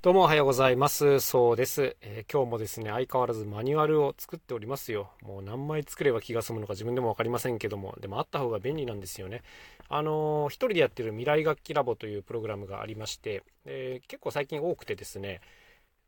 [0.00, 1.18] どうもおはようございます。
[1.18, 5.10] そうです、えー、今日もですね、相変わらずマニュアルを作っておりますよ。
[5.22, 9.42] もう何枚作れば気が済むのか自分でも分かりませんけども、でもあった方が便利なんですよね。
[9.88, 15.40] あのー、一人でやってる未来楽器ラボというプログラムがありまして、えー、結構最近多くてですね、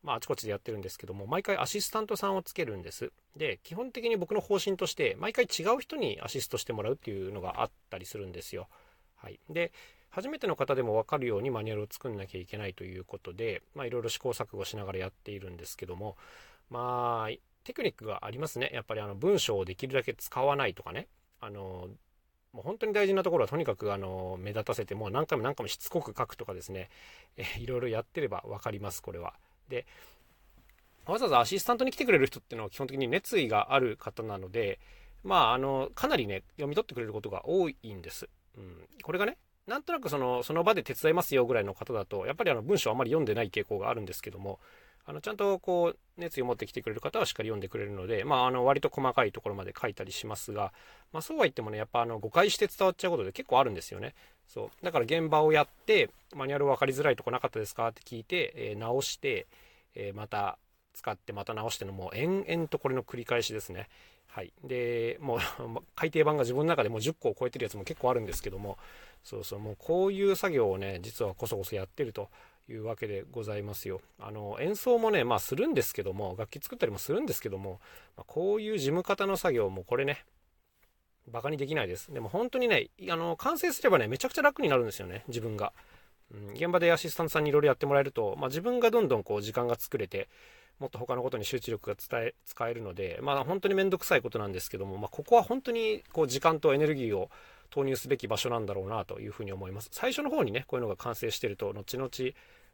[0.04, 3.10] まあ、あちこちでやってるんですけども、毎回アシスタントさんをつけるんです。
[3.36, 8.68] で、基本的に僕の方針として、毎回違う人にアシストしてもらうっていうのがあったりするんですよ。
[9.16, 9.40] はい。
[9.50, 9.72] で、
[10.10, 16.16] 初めての方でも分かるようにマニュアルを作んなきゃいけないということで、まあ、いろいろ試行錯誤しながらやっているんですけども、
[16.68, 17.30] まあ、
[17.64, 18.70] テクニックがありますね。
[18.72, 21.06] やっぱりあの文章をできるだけ使わないとかね。
[21.40, 21.88] あの、
[22.52, 26.88] もう本当に大事なところはとにかくあの目立たせてもう何回も何回もしつこく書くとかですね、
[27.36, 29.34] えいろいろやってれば分かります、これは。
[29.68, 29.86] で、
[31.06, 34.80] わざわざアシスタントに来てくれる人っていうのは基本的に熱意がある方なので、
[35.22, 38.28] まあ、あの、かなりね、読み取ってくれることが多いんです。
[38.56, 44.58] うん、これがね、なんとなくそのその場で手伝いますよぐらいの方だとやっぱりあの文章あまり読んでない傾向があるんですけども
[45.06, 50.72] あのちゃんとこう熱意を持ってきてくれる方はしっかり読んでくれるので、まあ、あの割と細かいところまで書いたりしますが、
[51.12, 54.14] まあ、そうは言ってもねやっぱあの誤解して伝わっちゃうことで結構あるんですよね。
[54.46, 54.84] そう。
[54.84, 57.88] だから現場をやってマニュアル分かりづらいとこなかったですか？
[57.88, 59.46] って聞いて、えー、直して、
[59.94, 60.58] えー、また
[60.94, 63.88] 使ってまた直してのもう延々とこれの繰り返しですね。
[64.28, 65.38] はい、でもう
[65.96, 68.78] 改訂版が自分の中でもう10個を超えてるやつも結構あるんですけども
[69.24, 72.30] そうそうもうこういう作業をね実はこそこそやってると
[72.68, 74.00] いうわけでございますよ。
[74.20, 77.80] あの演奏もねまあするんですけども楽器作ったりもするんですけども、
[78.16, 80.24] まあ、こういう事務方の作業もこれね
[81.26, 82.12] バカにできないです。
[82.12, 85.72] でも本当にねあの完成すればねめちゃくちゃ楽になるんですよね自分が、
[86.32, 90.28] うん、現場でアシスタントさんにいろいろやってもらえると、まあ、自分がどんどんこう時間が作れて
[90.80, 97.30] もっと他のことに集中力が伝え使えるので、まあ、本当に面倒くさいことなんですけども、まあ、ここは本当にこう時間とエネルギーを
[97.68, 99.90] 投入すべき場所なんだろうなというふうに思います。
[99.92, 102.10] 最初の方にね、こういうのが完成してると、後々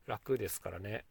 [0.06, 1.04] 楽ですからね。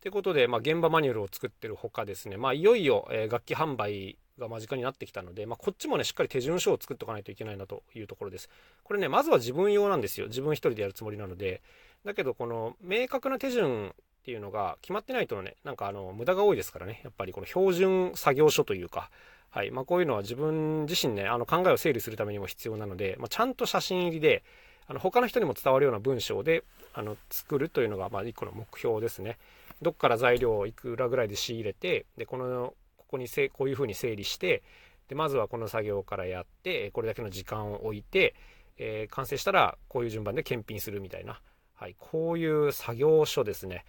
[0.00, 8.48] ということで、まあ、現場マニュアルを作ってるほかですね、まあ、いよいよ、え、楽器販売が間近になってきたので、まあ、こっちもね、しっかり手順書を作っておかないといけないなというところです。
[8.84, 10.28] これね、まずは自分用なんですよ。
[10.28, 11.62] 自分一人でやるつもりなので。
[12.04, 13.94] だけど、この明確な手順
[14.28, 19.10] っていうのが決まってないとね、なんかあの、無駄が多いですからね、やっぱりこの標準作業書というか、
[19.48, 19.70] はい。
[19.70, 24.42] まあ、こういうのは自分自身ね、あの、考えを整理するためにも必要なので、まあ、ちゃんと写真入りで、
[24.86, 26.62] あの、他の人にも伝わるような文章で、
[26.92, 29.38] あの、作るというのが、まあ、一個の目標ですね。
[29.80, 34.62] どっから材料をいくらぐらいで仕入れて、で、この、ここにせ、こういうふうに整理して、
[35.08, 38.34] で、まずはこの作業からやって、これだけの時間を置いて、
[38.76, 41.40] えー、完成したら、こういう順番で検品するみたいな、
[41.74, 41.94] はい。
[41.98, 43.86] こういう作業書ですね。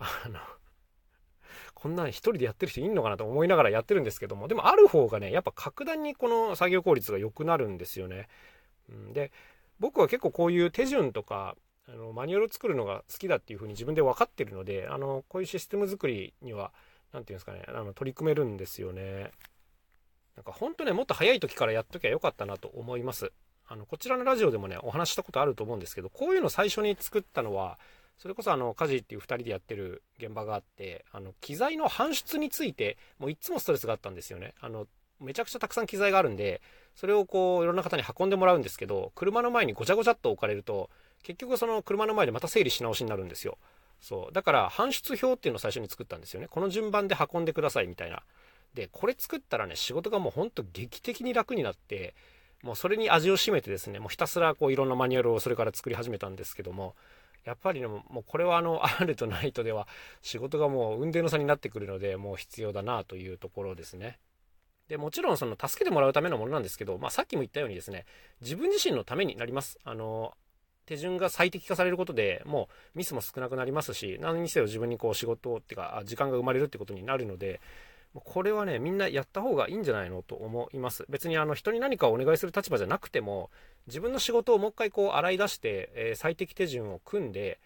[0.00, 0.38] あの、
[1.74, 8.28] こんなん一人でやってる人いんのかなと思いながらやってるんですけども、でもある方がね、やっぱ格段にこの作業効率が良くなるんですよね。
[9.12, 9.32] で、
[9.78, 11.56] 僕は結構こういう手順とか、
[11.88, 16.72] あのマニュアルを作るのが好きだっていうふうに自分で分かってるので、あの、こういうシステム作りには、
[17.12, 19.30] 何て言うんですかね、あの取り組めるんですよね。
[20.36, 23.32] なんか本当ね、もっと早い時からやっときゃよかったなと思います。
[23.66, 27.78] あの、こちらのラジオでもね、お話したことあると思うんですけど、こういうの最初に作ったのは、
[28.20, 34.52] それこそあの、家事っていう2人でやってる現場があって、あの、機材の搬出について、もういつもストレスがあったんですよね。
[34.60, 34.86] あの、
[35.20, 36.60] めちゃくちゃたくさん機材があるんで、
[36.94, 40.90] それをこう、いろんな方に運んでもらうんですけど、車の前にごちゃごちゃっと置かれると、
[41.22, 43.56] 結局その車の前でまた整理し直しになるんですよ。
[44.02, 44.32] そう。
[44.34, 46.48] だから、搬出表っていうのを最初に作ったんですよね。
[46.48, 48.22] この順番で運んでくださいみたいな。
[48.74, 52.14] で、これ作ったらね、仕事がもうほんと劇的に楽になって、
[52.62, 56.94] もうそれに味を占めてですね、もうひたすらこういろんなマニュアルをそれから作り始めたんですけども、
[57.44, 59.88] やっぱりね、もうこれはあの、 あるとないとでは
[60.22, 64.18] 仕事がもう運転の差になってくるので、もう必要だなというところですね。
[64.88, 68.06] で、もちろんその助けてもらうためのものなんですけど、まあさっきも言ったようにですね、
[68.40, 69.78] 自分自身のためになります。
[69.84, 70.34] あの、
[70.86, 77.60] 手順が最適化されることでもうミスも少なくなりますし、何にせよ自分にこう仕事っていうか、時間が生まれるってことになるので、
[78.14, 81.04] これはね、みんなやった方がいいんじゃないのと思います。
[81.08, 83.50] 別にあの人に何かをお願いする立場じゃなくても、
[83.86, 87.60] 自分の仕事をもう一回こう洗い出して、えー、最適手順を組んで、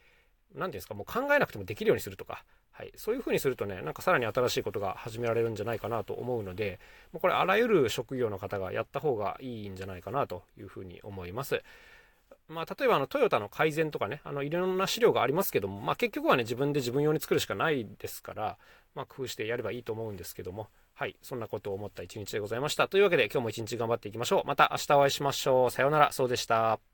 [0.55, 6.81] 何て言うんですか、もう考えなくてもできるようにするとか、はい、そういう風にするとね、なんかさらに新しいことが始められるんじゃないかなと思うので、
[7.13, 11.63] これあらゆる職業の方がやった方がいいんじゃないかなというふうに思います。
[12.49, 18.59] まあ、例えばあのトヨタの改善とかね、あのいろんな資料がありますけども、まあ、結局はね、自分で自分用に作るしかないですから、
[18.95, 22.87] まあ、工夫してやればいいと思うんですけども、はい、そんなことを思った一日でございました。
[22.87, 24.47] というわけで今日も一日頑張っていきましょう。
[24.47, 25.71] また明日お会いしましょう。
[25.71, 26.94] さようなら、そうでした。